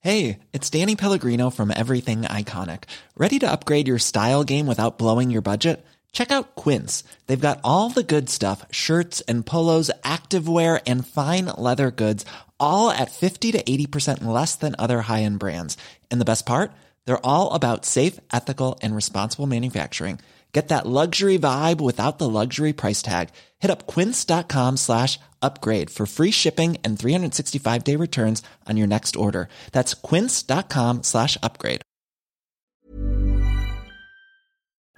Hey, 0.00 0.38
it's 0.52 0.70
Danny 0.70 0.94
Pellegrino 0.94 1.50
from 1.50 1.72
Everything 1.74 2.22
Iconic. 2.22 2.84
Ready 3.16 3.40
to 3.40 3.50
upgrade 3.50 3.88
your 3.88 3.98
style 3.98 4.44
game 4.44 4.66
without 4.66 4.98
blowing 4.98 5.30
your 5.30 5.42
budget? 5.42 5.84
Check 6.12 6.30
out 6.30 6.54
Quince. 6.54 7.02
They've 7.26 7.40
got 7.40 7.60
all 7.64 7.88
the 7.90 8.04
good 8.04 8.30
stuff 8.30 8.64
shirts 8.70 9.20
and 9.22 9.44
polos, 9.44 9.90
activewear, 10.04 10.80
and 10.86 11.06
fine 11.06 11.46
leather 11.46 11.90
goods, 11.90 12.24
all 12.60 12.90
at 12.90 13.10
50 13.10 13.52
to 13.52 13.62
80% 13.62 14.24
less 14.24 14.54
than 14.54 14.76
other 14.78 15.02
high 15.02 15.22
end 15.22 15.40
brands. 15.40 15.76
And 16.10 16.20
the 16.20 16.24
best 16.24 16.46
part? 16.46 16.70
They're 17.06 17.26
all 17.26 17.54
about 17.54 17.84
safe, 17.86 18.20
ethical, 18.32 18.78
and 18.82 18.94
responsible 18.94 19.46
manufacturing. 19.46 20.20
Get 20.52 20.68
that 20.68 20.86
luxury 20.86 21.38
vibe 21.38 21.82
without 21.82 22.18
the 22.18 22.28
luxury 22.28 22.72
price 22.72 23.02
tag. 23.02 23.28
Hit 23.58 23.70
up 23.70 23.86
quince.com 23.86 24.78
slash 24.78 25.18
upgrade 25.42 25.90
for 25.90 26.06
free 26.06 26.30
shipping 26.30 26.78
and 26.82 26.98
365 26.98 27.84
day 27.84 27.96
returns 27.96 28.42
on 28.66 28.78
your 28.78 28.86
next 28.86 29.16
order. 29.16 29.48
That's 29.72 29.92
quince.com 29.92 31.02
slash 31.02 31.36
upgrade. 31.42 31.82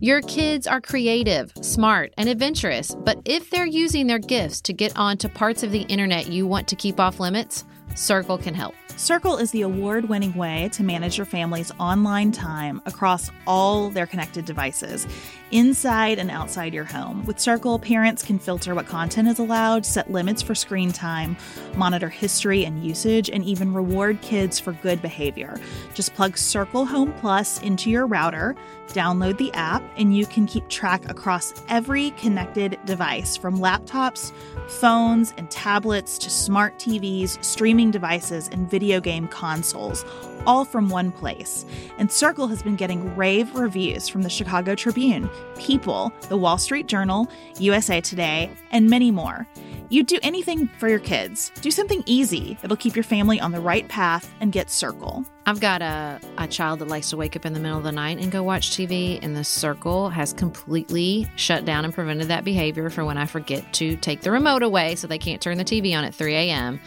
Your 0.01 0.21
kids 0.21 0.69
are 0.69 0.81
creative, 0.81 1.53
smart, 1.61 2.15
and 2.17 2.29
adventurous, 2.29 2.95
but 3.05 3.19
if 3.25 3.51
they're 3.51 3.67
using 3.67 4.07
their 4.07 4.21
gifts 4.21 4.61
to 4.61 4.73
get 4.73 4.97
onto 4.97 5.29
parts 5.29 5.65
of 5.65 5.73
the 5.73 5.83
internet 5.89 6.29
you 6.29 6.47
want 6.47 6.69
to 6.69 6.77
keep 6.77 7.01
off 7.01 7.19
limits, 7.19 7.65
Circle 7.97 8.39
can 8.39 8.55
help. 8.55 8.75
Circle 8.99 9.37
is 9.37 9.53
the 9.53 9.63
award 9.63 10.09
winning 10.09 10.35
way 10.35 10.71
to 10.73 10.83
manage 10.83 11.19
your 11.19 11.25
family's 11.25 11.71
online 11.79 12.33
time 12.33 12.83
across 12.85 13.31
all 13.47 13.91
their 13.91 14.09
connected 14.09 14.45
devices, 14.45 15.07
inside 15.51 16.19
and 16.19 16.31
outside 16.31 16.75
your 16.75 16.85
home. 16.85 17.25
With 17.25 17.39
Circle, 17.39 17.79
parents 17.79 18.23
can 18.23 18.39
filter 18.39 18.75
what 18.75 18.87
content 18.87 19.29
is 19.29 19.39
allowed, 19.39 19.85
set 19.87 20.11
limits 20.11 20.43
for 20.43 20.55
screen 20.55 20.93
time, 20.93 21.37
monitor 21.77 22.09
history 22.09 22.65
and 22.65 22.85
usage, 22.85 23.31
and 23.31 23.45
even 23.45 23.73
reward 23.73 24.21
kids 24.21 24.59
for 24.59 24.73
good 24.73 25.01
behavior. 25.03 25.61
Just 25.95 26.15
plug 26.15 26.37
Circle 26.37 26.85
Home 26.87 27.13
Plus 27.15 27.61
into 27.63 27.91
your 27.91 28.07
router, 28.07 28.57
download 28.89 29.39
the 29.39 29.53
app, 29.53 29.83
and 29.97 30.17
you 30.17 30.27
can 30.27 30.47
keep 30.47 30.69
track 30.69 31.09
across 31.11 31.53
every 31.69 32.11
connected 32.13 32.79
device 32.85 33.37
from 33.37 33.59
laptops, 33.59 34.33
phones, 34.69 35.35
and 35.37 35.51
tablets 35.51 36.19
to 36.19 36.31
smart 36.31 36.79
TVs, 36.79 37.43
streaming 37.45 37.91
devices, 37.91 38.49
and 38.49 38.71
video 38.71 39.01
game 39.01 39.29
consoles, 39.29 40.05
all 40.47 40.65
from 40.65 40.89
one 40.89 41.13
place. 41.13 41.65
And 41.99 42.11
Circle 42.11 42.49
has 42.49 42.63
been 42.63 42.77
getting 42.77 43.15
rave 43.17 43.55
reviews 43.55 44.09
from 44.09 44.23
the 44.23 44.31
Chicago 44.31 44.75
Tribune, 44.75 45.29
People, 45.59 46.13
the 46.29 46.37
Wall 46.37 46.59
Street 46.59 46.87
Journal, 46.87 47.29
USA 47.59 48.01
Today, 48.01 48.51
and 48.71 48.89
many 48.89 49.11
more. 49.11 49.47
You'd 49.91 50.07
do 50.07 50.19
anything 50.23 50.69
for 50.79 50.87
your 50.87 50.99
kids. 50.99 51.51
Do 51.63 51.71
something 51.71 52.03
easy 52.05 52.59
that'll 52.61 52.77
keep 52.77 52.95
your 52.95 53.03
family 53.03 53.41
on 53.41 53.53
the 53.53 53.61
right 53.61 53.89
path 53.89 54.31
and 54.41 54.53
get 54.53 54.69
Circle. 54.69 55.25
I've 55.47 55.61
got 55.61 55.81
a, 55.81 56.21
a 56.37 56.47
child 56.47 56.81
that 56.81 56.89
likes 56.89 57.09
to 57.11 57.17
wake 57.17 57.35
up 57.35 57.47
in 57.47 57.55
the 57.55 57.61
middle 57.61 57.79
of 57.79 57.85
the 57.85 57.93
night 57.93 58.19
and 58.19 58.31
go 58.31 58.43
watch 58.43 58.71
TV, 58.71 59.19
and 59.23 59.35
the 59.35 59.45
Circle 59.45 60.11
has 60.11 60.35
completely 60.35 61.27
shut 61.37 61.65
down 61.65 61.87
and 61.87 61.95
prevented 61.95 62.29
that 62.29 62.45
behavior 62.45 62.91
for 62.91 63.03
when 63.03 63.17
I 63.17 63.25
forget 63.25 63.73
to 63.75 63.97
take 63.97 64.21
the 64.21 64.31
remote 64.31 64.63
away 64.63 64.95
so 64.95 65.07
they 65.07 65.17
can't 65.17 65.41
turn 65.41 65.57
the 65.57 65.65
TV 65.65 65.97
on 65.97 66.05
at 66.05 66.15
3 66.15 66.35
a.m. 66.35 66.81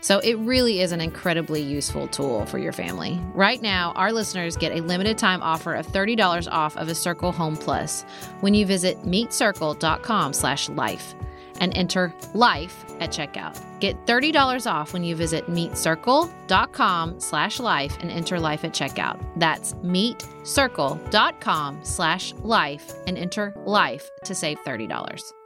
So 0.00 0.20
it 0.20 0.34
really 0.38 0.80
is 0.80 0.92
an 0.92 1.00
incredibly 1.00 1.60
useful 1.60 2.06
tool 2.06 2.46
for 2.46 2.58
your 2.58 2.72
family. 2.72 3.20
Right 3.32 3.60
now, 3.60 3.92
our 3.96 4.12
listeners 4.12 4.56
get 4.56 4.70
a 4.70 4.80
limited 4.80 5.18
time 5.18 5.42
offer 5.42 5.74
of 5.74 5.88
$30 5.88 6.46
off 6.52 6.76
of 6.76 6.88
a 6.88 6.94
Circle 6.94 7.32
Home 7.32 7.56
Plus 7.56 8.02
when 8.40 8.54
you 8.54 8.64
visit 8.64 9.02
meetcircle.com 9.02 10.32
slash 10.32 10.68
life 10.68 11.16
and 11.60 11.76
enter 11.76 12.14
life 12.32 12.84
at 13.00 13.10
checkout. 13.10 13.60
Get 13.80 14.06
$30 14.06 14.70
off 14.70 14.92
when 14.92 15.02
you 15.04 15.16
visit 15.16 15.46
meetcircle.com 15.46 17.20
slash 17.20 17.60
life 17.60 17.96
and 18.00 18.10
enter 18.10 18.40
life 18.40 18.64
at 18.64 18.72
checkout. 18.72 19.22
That's 19.36 19.74
meetcircle.com 19.74 21.80
slash 21.82 22.34
life 22.34 22.92
and 23.06 23.18
enter 23.18 23.54
life 23.64 24.10
to 24.24 24.34
save 24.34 24.58
$30. 24.64 25.43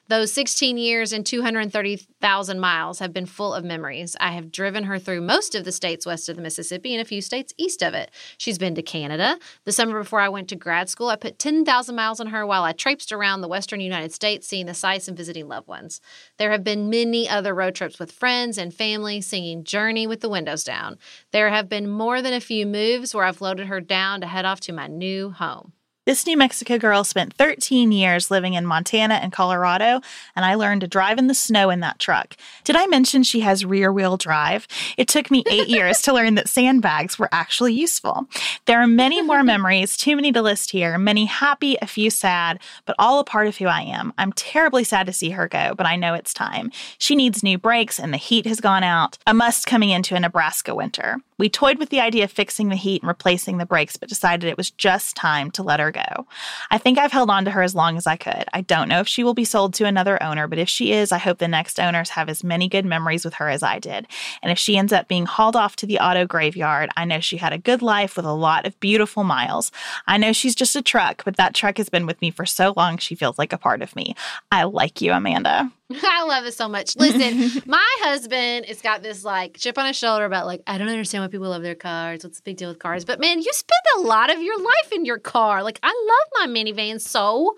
Those 0.09 0.33
16 0.33 0.77
years 0.77 1.13
and 1.13 1.25
230,000 1.25 2.59
miles 2.59 2.99
have 2.99 3.13
been 3.13 3.25
full 3.25 3.53
of 3.53 3.63
memories. 3.63 4.17
I 4.19 4.33
have 4.33 4.51
driven 4.51 4.83
her 4.83 4.99
through 4.99 5.21
most 5.21 5.55
of 5.55 5.63
the 5.63 5.71
states 5.71 6.05
west 6.05 6.27
of 6.27 6.35
the 6.35 6.41
Mississippi 6.41 6.93
and 6.93 7.01
a 7.01 7.05
few 7.05 7.21
states 7.21 7.53
east 7.57 7.81
of 7.81 7.93
it. 7.93 8.11
She's 8.37 8.57
been 8.57 8.75
to 8.75 8.81
Canada. 8.81 9.39
The 9.63 9.71
summer 9.71 9.97
before 9.97 10.19
I 10.19 10.27
went 10.27 10.49
to 10.49 10.57
grad 10.57 10.89
school, 10.89 11.07
I 11.07 11.15
put 11.15 11.39
10,000 11.39 11.95
miles 11.95 12.19
on 12.19 12.27
her 12.27 12.45
while 12.45 12.63
I 12.63 12.73
traipsed 12.73 13.13
around 13.13 13.39
the 13.39 13.47
western 13.47 13.79
United 13.79 14.11
States 14.11 14.45
seeing 14.45 14.65
the 14.65 14.73
sights 14.73 15.07
and 15.07 15.15
visiting 15.15 15.47
loved 15.47 15.69
ones. 15.69 16.01
There 16.37 16.51
have 16.51 16.65
been 16.65 16.89
many 16.89 17.29
other 17.29 17.55
road 17.55 17.73
trips 17.73 17.97
with 17.97 18.11
friends 18.11 18.57
and 18.57 18.73
family 18.73 19.21
singing 19.21 19.63
Journey 19.63 20.05
with 20.05 20.19
the 20.19 20.29
windows 20.29 20.65
down. 20.65 20.97
There 21.31 21.49
have 21.49 21.69
been 21.69 21.89
more 21.89 22.21
than 22.21 22.33
a 22.33 22.41
few 22.41 22.65
moves 22.65 23.15
where 23.15 23.23
I've 23.23 23.39
loaded 23.39 23.67
her 23.67 23.79
down 23.79 24.19
to 24.19 24.27
head 24.27 24.43
off 24.43 24.59
to 24.61 24.73
my 24.73 24.87
new 24.87 25.29
home. 25.29 25.71
This 26.05 26.27
New 26.27 26.35
Mexico 26.35 26.77
girl 26.77 27.05
spent 27.05 27.33
13 27.35 27.93
years 27.93 28.29
living 28.29 28.55
in 28.55 28.65
Montana 28.65 29.13
and 29.13 29.31
Colorado, 29.31 30.01
and 30.35 30.43
I 30.43 30.55
learned 30.55 30.81
to 30.81 30.87
drive 30.87 31.17
in 31.17 31.27
the 31.27 31.33
snow 31.33 31.69
in 31.69 31.79
that 31.79 31.97
truck. 31.97 32.35
Did 32.65 32.75
I 32.75 32.87
mention 32.87 33.23
she 33.23 33.39
has 33.39 33.63
rear 33.63 33.89
wheel 33.89 34.17
drive? 34.17 34.67
It 34.97 35.07
took 35.07 35.31
me 35.31 35.45
eight 35.49 35.67
years 35.69 36.01
to 36.01 36.13
learn 36.13 36.35
that 36.35 36.49
sandbags 36.49 37.17
were 37.17 37.29
actually 37.31 37.71
useful. 37.71 38.27
There 38.65 38.81
are 38.81 38.87
many 38.87 39.21
more 39.21 39.43
memories, 39.45 39.95
too 39.95 40.17
many 40.17 40.33
to 40.33 40.41
list 40.41 40.71
here, 40.71 40.97
many 40.97 41.23
happy, 41.23 41.77
a 41.81 41.87
few 41.87 42.09
sad, 42.09 42.59
but 42.85 42.97
all 42.99 43.19
a 43.19 43.23
part 43.23 43.47
of 43.47 43.55
who 43.55 43.67
I 43.67 43.83
am. 43.83 44.11
I'm 44.17 44.33
terribly 44.33 44.83
sad 44.83 45.05
to 45.05 45.13
see 45.13 45.29
her 45.29 45.47
go, 45.47 45.73
but 45.73 45.85
I 45.85 45.95
know 45.95 46.15
it's 46.15 46.33
time. 46.33 46.69
She 46.97 47.15
needs 47.15 47.43
new 47.43 47.57
brakes, 47.57 47.97
and 47.97 48.11
the 48.11 48.17
heat 48.17 48.45
has 48.45 48.59
gone 48.59 48.83
out, 48.83 49.17
a 49.25 49.33
must 49.33 49.67
coming 49.67 49.89
into 49.89 50.15
a 50.15 50.19
Nebraska 50.19 50.75
winter. 50.75 51.19
We 51.37 51.49
toyed 51.49 51.79
with 51.79 51.89
the 51.89 51.99
idea 51.99 52.25
of 52.25 52.31
fixing 52.31 52.69
the 52.69 52.75
heat 52.75 53.01
and 53.01 53.07
replacing 53.07 53.57
the 53.57 53.65
brakes, 53.65 53.97
but 53.97 54.09
decided 54.09 54.49
it 54.49 54.57
was 54.57 54.69
just 54.71 55.15
time 55.15 55.49
to 55.51 55.63
let 55.63 55.79
her 55.79 55.92
go. 55.93 56.27
I 56.69 56.77
think 56.77 56.97
I've 56.97 57.13
held 57.13 57.29
on 57.29 57.45
to 57.45 57.51
her 57.51 57.61
as 57.61 57.73
long 57.73 57.95
as 57.95 58.05
I 58.05 58.17
could. 58.17 58.45
I 58.51 58.61
don't 58.61 58.89
know 58.89 58.99
if 58.99 59.07
she 59.07 59.23
will 59.23 59.33
be 59.33 59.45
sold 59.45 59.73
to 59.75 59.85
another 59.85 60.21
owner, 60.21 60.47
but 60.47 60.59
if 60.59 60.67
she 60.67 60.91
is, 60.91 61.13
I 61.13 61.17
hope 61.17 61.37
the 61.37 61.47
next 61.47 61.79
owners 61.79 62.09
have 62.09 62.27
as 62.27 62.43
many 62.43 62.67
good 62.67 62.85
memories 62.85 63.23
with 63.23 63.35
her 63.35 63.47
as 63.47 63.63
I 63.63 63.79
did. 63.79 64.07
And 64.41 64.51
if 64.51 64.59
she 64.59 64.77
ends 64.77 64.91
up 64.91 65.07
being 65.07 65.25
hauled 65.25 65.55
off 65.55 65.75
to 65.77 65.85
the 65.85 65.99
auto 65.99 66.25
graveyard, 66.25 66.89
I 66.97 67.05
know 67.05 67.21
she 67.21 67.37
had 67.37 67.53
a 67.53 67.57
good 67.57 67.81
life 67.81 68.17
with 68.17 68.25
a 68.25 68.33
lot 68.33 68.65
of 68.65 68.79
beautiful 68.79 69.23
miles. 69.23 69.71
I 70.07 70.17
know 70.17 70.33
she's 70.33 70.55
just 70.55 70.75
a 70.75 70.81
truck, 70.81 71.23
but 71.23 71.37
that 71.37 71.55
truck 71.55 71.77
has 71.77 71.89
been 71.89 72.05
with 72.05 72.21
me 72.21 72.31
for 72.31 72.45
so 72.45 72.73
long, 72.75 72.97
she 72.97 73.15
feels 73.15 73.37
like 73.37 73.53
a 73.53 73.57
part 73.57 73.81
of 73.81 73.95
me. 73.95 74.15
I 74.51 74.63
like 74.63 75.01
you, 75.01 75.13
Amanda. 75.13 75.71
I 76.03 76.23
love 76.23 76.45
it 76.45 76.53
so 76.53 76.67
much. 76.67 76.95
Listen, 76.95 77.61
my 77.65 77.95
husband 78.01 78.65
has 78.65 78.81
got 78.81 79.03
this 79.03 79.23
like 79.23 79.57
chip 79.57 79.77
on 79.77 79.85
his 79.85 79.97
shoulder 79.97 80.25
about 80.25 80.45
like, 80.45 80.61
I 80.67 80.77
don't 80.77 80.89
understand 80.89 81.23
why 81.23 81.27
people 81.27 81.49
love 81.49 81.61
their 81.61 81.75
cars. 81.75 82.23
What's 82.23 82.37
the 82.37 82.43
big 82.43 82.57
deal 82.57 82.69
with 82.69 82.79
cars? 82.79 83.05
But 83.05 83.19
man, 83.19 83.39
you 83.39 83.51
spend 83.53 83.81
a 83.97 84.01
lot 84.01 84.31
of 84.31 84.41
your 84.41 84.57
life 84.57 84.91
in 84.91 85.05
your 85.05 85.19
car. 85.19 85.63
Like, 85.63 85.79
I 85.83 85.89
love 85.89 86.47
my 86.47 86.53
minivan 86.53 86.99
so 87.01 87.55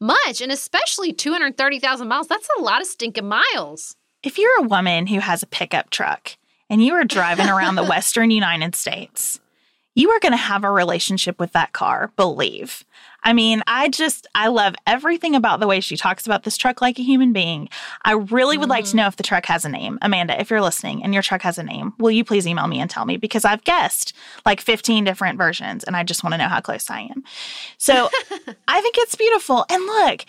much. 0.00 0.40
And 0.40 0.50
especially 0.50 1.12
230,000 1.12 2.08
miles. 2.08 2.26
That's 2.26 2.48
a 2.58 2.62
lot 2.62 2.80
of 2.80 2.86
stinking 2.86 3.28
miles. 3.28 3.96
If 4.22 4.38
you're 4.38 4.58
a 4.60 4.68
woman 4.68 5.06
who 5.06 5.20
has 5.20 5.42
a 5.42 5.46
pickup 5.46 5.90
truck 5.90 6.36
and 6.68 6.84
you 6.84 6.94
are 6.94 7.04
driving 7.04 7.48
around 7.48 7.76
the 7.76 7.84
Western 7.88 8.30
United 8.30 8.74
States, 8.74 9.40
you 9.94 10.10
are 10.10 10.20
going 10.20 10.32
to 10.32 10.38
have 10.38 10.64
a 10.64 10.70
relationship 10.70 11.38
with 11.38 11.52
that 11.52 11.72
car, 11.72 12.12
believe. 12.16 12.84
I 13.22 13.32
mean, 13.32 13.62
I 13.66 13.88
just, 13.88 14.26
I 14.34 14.48
love 14.48 14.74
everything 14.86 15.34
about 15.34 15.60
the 15.60 15.66
way 15.66 15.80
she 15.80 15.96
talks 15.96 16.26
about 16.26 16.44
this 16.44 16.56
truck 16.56 16.80
like 16.80 16.98
a 16.98 17.02
human 17.02 17.32
being. 17.32 17.68
I 18.04 18.12
really 18.12 18.56
would 18.56 18.64
mm-hmm. 18.64 18.70
like 18.70 18.84
to 18.84 18.90
mm-hmm. 18.90 18.98
know 18.98 19.06
if 19.06 19.16
the 19.16 19.22
truck 19.22 19.46
has 19.46 19.64
a 19.64 19.68
name. 19.68 19.98
Amanda, 20.02 20.40
if 20.40 20.50
you're 20.50 20.60
listening 20.60 21.02
and 21.02 21.12
your 21.12 21.22
truck 21.22 21.42
has 21.42 21.58
a 21.58 21.62
name, 21.62 21.92
will 21.98 22.10
you 22.10 22.24
please 22.24 22.46
email 22.46 22.66
me 22.66 22.80
and 22.80 22.90
tell 22.90 23.04
me? 23.04 23.16
Because 23.16 23.44
I've 23.44 23.64
guessed 23.64 24.14
like 24.46 24.60
15 24.60 25.04
different 25.04 25.38
versions 25.38 25.84
and 25.84 25.96
I 25.96 26.02
just 26.02 26.24
want 26.24 26.34
to 26.34 26.38
know 26.38 26.48
how 26.48 26.60
close 26.60 26.90
I 26.90 27.00
am. 27.00 27.24
So 27.78 28.08
I 28.68 28.80
think 28.80 28.96
it's 28.98 29.16
beautiful. 29.16 29.64
And 29.70 29.84
look, 29.84 30.24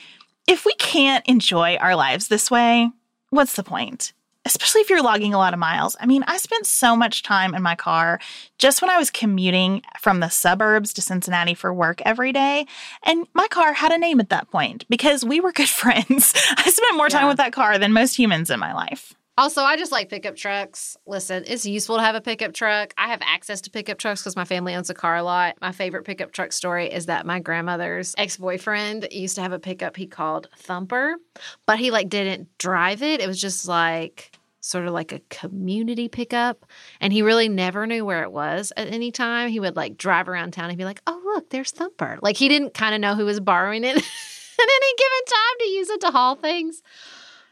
if 0.48 0.65
we 0.65 0.74
can't 0.75 1.25
enjoy 1.27 1.75
our 1.77 1.95
lives 1.95 2.27
this 2.27 2.51
way, 2.51 2.89
what's 3.29 3.55
the 3.55 3.63
point? 3.63 4.13
Especially 4.45 4.81
if 4.81 4.89
you're 4.89 5.03
logging 5.03 5.33
a 5.33 5.38
lot 5.38 5.53
of 5.53 5.60
miles. 5.60 5.95
I 6.00 6.05
mean, 6.05 6.24
I 6.27 6.38
spent 6.38 6.65
so 6.65 6.95
much 6.95 7.24
time 7.24 7.53
in 7.53 7.62
my 7.62 7.75
car 7.75 8.19
just 8.57 8.81
when 8.81 8.89
I 8.89 8.98
was 8.98 9.12
commuting 9.12 9.83
from 10.00 10.19
the 10.19 10.29
suburbs 10.29 10.93
to 10.93 11.01
Cincinnati 11.01 11.53
for 11.53 11.74
work 11.74 12.01
every 12.03 12.33
day. 12.33 12.65
And 13.03 13.27
my 13.33 13.48
car 13.48 13.74
had 13.74 13.91
a 13.91 13.98
name 13.98 14.19
at 14.19 14.29
that 14.29 14.50
point 14.50 14.86
because 14.89 15.24
we 15.24 15.39
were 15.39 15.51
good 15.51 15.69
friends. 15.81 16.33
I 16.57 16.69
spent 16.69 16.98
more 16.98 17.10
time 17.10 17.24
yeah. 17.24 17.29
with 17.29 17.38
that 17.38 17.53
car 17.53 17.77
than 17.77 17.93
most 17.93 18.15
humans 18.15 18.50
in 18.50 18.60
my 18.60 18.74
life. 18.74 19.13
Also, 19.38 19.62
I 19.62 19.78
just 19.78 19.92
like 19.92 20.10
pickup 20.10 20.36
trucks. 20.36 20.98
Listen, 21.08 21.44
it's 21.48 21.66
useful 21.66 21.96
to 21.96 22.02
have 22.02 22.16
a 22.16 22.22
pickup 22.22 22.54
truck. 22.54 22.94
I 22.98 23.08
have 23.08 23.22
access 23.24 23.62
to 23.62 23.72
pickup 23.72 23.98
trucks 23.98 24.22
because 24.22 24.36
my 24.36 24.44
family 24.44 24.76
owns 24.76 24.90
a 24.90 24.94
car 24.94 25.16
a 25.16 25.24
lot. 25.24 25.56
My 25.62 25.72
favorite 25.72 26.04
pickup 26.04 26.34
truck 26.34 26.52
story 26.52 26.92
is 26.92 27.06
that 27.06 27.26
my 27.26 27.40
grandmother's 27.40 28.14
ex 28.18 28.38
boyfriend 28.38 29.08
used 29.12 29.36
to 29.36 29.42
have 29.42 29.54
a 29.54 29.60
pickup 29.60 29.96
he 29.96 30.06
called 30.06 30.50
Thumper, 30.58 31.16
but 31.66 31.80
he 31.80 31.92
like 31.92 32.10
didn't 32.10 32.50
drive 32.58 33.02
it. 33.02 33.22
It 33.22 33.28
was 33.28 33.40
just 33.40 33.68
like 33.68 34.38
sort 34.60 34.86
of 34.86 34.94
like 34.94 35.12
a 35.12 35.22
community 35.30 36.08
pickup. 36.08 36.66
And 37.00 37.12
he 37.12 37.22
really 37.22 37.50
never 37.50 37.88
knew 37.88 38.06
where 38.06 38.24
it 38.24 38.32
was 38.32 38.72
at 38.78 38.88
any 38.88 39.12
time. 39.12 39.50
He 39.50 39.60
would 39.60 39.76
like 39.76 39.98
drive 39.98 40.28
around 40.28 40.52
town 40.52 40.70
and 40.70 40.78
be 40.78 40.86
like, 40.86 41.02
oh, 41.08 41.22
look, 41.26 41.50
there's 41.50 41.72
Thumper. 41.72 42.20
Like 42.22 42.38
he 42.38 42.48
didn't 42.48 42.74
kind 42.74 42.94
of 42.94 43.02
know 43.02 43.16
who 43.16 43.26
was 43.26 43.40
borrowing 43.40 43.84
it 43.84 43.96
at 43.96 43.96
any 43.96 44.96
given 44.98 45.26
time 45.28 45.58
to 45.60 45.66
use 45.68 45.90
it 45.90 46.02
to 46.02 46.12
haul 46.12 46.36
things. 46.36 46.84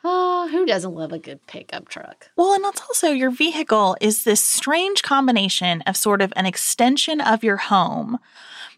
Oh, 0.03 0.47
who 0.49 0.65
doesn't 0.65 0.93
love 0.93 1.11
a 1.11 1.19
good 1.19 1.45
pickup 1.45 1.89
truck? 1.89 2.29
Well, 2.37 2.53
and 2.53 2.63
that's 2.63 2.81
also 2.81 3.09
your 3.09 3.31
vehicle 3.31 3.97
is 3.99 4.23
this 4.23 4.41
strange 4.41 5.03
combination 5.03 5.81
of 5.81 5.97
sort 5.97 6.21
of 6.21 6.31
an 6.35 6.45
extension 6.45 7.19
of 7.19 7.43
your 7.43 7.57
home, 7.57 8.17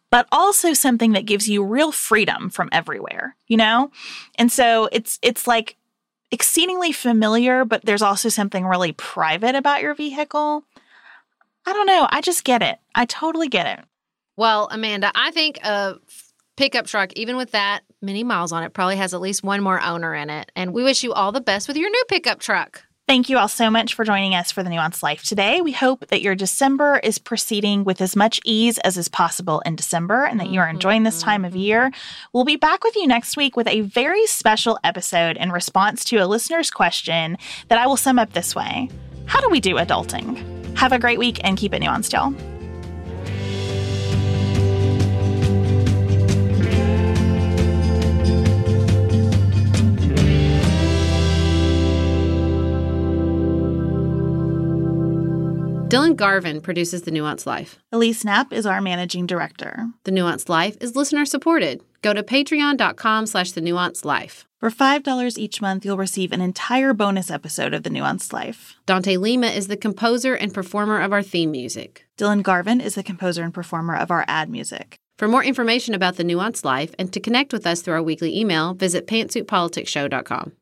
but 0.09 0.27
also 0.31 0.73
something 0.73 1.11
that 1.11 1.25
gives 1.25 1.47
you 1.47 1.63
real 1.63 1.91
freedom 1.91 2.49
from 2.49 2.69
everywhere, 2.71 3.35
you 3.47 3.57
know? 3.57 3.91
And 4.35 4.51
so 4.51 4.89
it's 4.91 5.19
it's 5.21 5.45
like 5.45 5.77
exceedingly 6.31 6.91
familiar, 6.91 7.65
but 7.65 7.85
there's 7.85 8.01
also 8.01 8.29
something 8.29 8.65
really 8.65 8.93
private 8.93 9.53
about 9.53 9.81
your 9.81 9.93
vehicle. 9.93 10.63
I 11.67 11.73
don't 11.73 11.85
know. 11.85 12.07
I 12.09 12.21
just 12.21 12.43
get 12.43 12.63
it. 12.63 12.79
I 12.95 13.05
totally 13.05 13.47
get 13.47 13.79
it. 13.79 13.85
Well, 14.37 14.67
Amanda, 14.71 15.11
I 15.13 15.29
think 15.31 15.59
a 15.63 15.99
pickup 16.57 16.87
truck, 16.87 17.13
even 17.13 17.37
with 17.37 17.51
that 17.51 17.81
many 18.01 18.23
miles 18.23 18.51
on 18.51 18.63
it, 18.63 18.73
probably 18.73 18.97
has 18.97 19.13
at 19.13 19.21
least 19.21 19.43
one 19.43 19.61
more 19.61 19.81
owner 19.81 20.13
in 20.13 20.29
it. 20.29 20.51
And 20.55 20.73
we 20.73 20.83
wish 20.83 21.03
you 21.03 21.13
all 21.13 21.31
the 21.31 21.41
best 21.41 21.67
with 21.67 21.77
your 21.77 21.89
new 21.89 22.03
pickup 22.07 22.39
truck. 22.39 22.83
Thank 23.07 23.27
you 23.27 23.37
all 23.37 23.49
so 23.49 23.69
much 23.69 23.93
for 23.93 24.05
joining 24.05 24.35
us 24.35 24.53
for 24.53 24.63
the 24.63 24.69
Nuanced 24.69 25.03
Life 25.03 25.23
today. 25.23 25.59
We 25.59 25.73
hope 25.73 26.07
that 26.07 26.21
your 26.21 26.33
December 26.33 26.97
is 27.03 27.19
proceeding 27.19 27.83
with 27.83 27.99
as 27.99 28.15
much 28.15 28.39
ease 28.45 28.77
as 28.77 28.97
is 28.97 29.09
possible 29.09 29.59
in 29.65 29.75
December 29.75 30.23
and 30.23 30.39
that 30.39 30.49
you 30.49 30.61
are 30.61 30.69
enjoying 30.69 31.03
this 31.03 31.21
time 31.21 31.43
of 31.43 31.51
mm-hmm. 31.51 31.59
year. 31.59 31.91
We'll 32.31 32.45
be 32.45 32.55
back 32.55 32.85
with 32.85 32.95
you 32.95 33.07
next 33.07 33.35
week 33.35 33.57
with 33.57 33.67
a 33.67 33.81
very 33.81 34.25
special 34.27 34.79
episode 34.83 35.35
in 35.35 35.51
response 35.51 36.05
to 36.05 36.17
a 36.17 36.25
listener's 36.25 36.71
question 36.71 37.37
that 37.67 37.79
I 37.79 37.85
will 37.85 37.97
sum 37.97 38.17
up 38.17 38.31
this 38.31 38.55
way 38.55 38.89
How 39.25 39.41
do 39.41 39.49
we 39.49 39.59
do 39.59 39.75
adulting? 39.75 40.77
Have 40.77 40.93
a 40.93 40.99
great 40.99 41.19
week 41.19 41.41
and 41.43 41.57
keep 41.57 41.73
it 41.73 41.81
nuanced, 41.81 42.13
y'all. 42.13 42.60
Dylan 55.91 56.15
Garvin 56.15 56.61
produces 56.61 57.01
The 57.01 57.11
Nuanced 57.11 57.45
Life. 57.45 57.77
Elise 57.91 58.23
Knapp 58.23 58.53
is 58.53 58.65
our 58.65 58.79
managing 58.79 59.25
director. 59.25 59.89
The 60.05 60.11
Nuanced 60.11 60.47
Life 60.47 60.77
is 60.79 60.95
listener 60.95 61.25
supported. 61.25 61.81
Go 62.01 62.13
to 62.13 62.23
patreon.com 62.23 63.25
slash 63.25 63.51
the 63.51 63.59
nuanced 63.59 64.05
life. 64.05 64.45
For 64.61 64.69
$5 64.69 65.37
each 65.37 65.61
month, 65.61 65.83
you'll 65.83 65.97
receive 65.97 66.31
an 66.31 66.39
entire 66.39 66.93
bonus 66.93 67.29
episode 67.29 67.73
of 67.73 67.83
The 67.83 67.89
Nuanced 67.89 68.31
Life. 68.31 68.77
Dante 68.85 69.17
Lima 69.17 69.47
is 69.47 69.67
the 69.67 69.75
composer 69.75 70.33
and 70.33 70.53
performer 70.53 71.01
of 71.01 71.11
our 71.11 71.21
theme 71.21 71.51
music. 71.51 72.07
Dylan 72.17 72.41
Garvin 72.41 72.79
is 72.79 72.95
the 72.95 73.03
composer 73.03 73.43
and 73.43 73.53
performer 73.53 73.97
of 73.97 74.11
our 74.11 74.23
ad 74.29 74.49
music. 74.49 74.97
For 75.17 75.27
more 75.27 75.43
information 75.43 75.93
about 75.93 76.15
The 76.15 76.23
Nuanced 76.23 76.63
Life 76.63 76.95
and 76.97 77.11
to 77.11 77.19
connect 77.19 77.51
with 77.51 77.67
us 77.67 77.81
through 77.81 77.95
our 77.95 78.01
weekly 78.01 78.39
email, 78.39 78.75
visit 78.75 79.07
pantsuitpoliticsshow.com. 79.07 80.53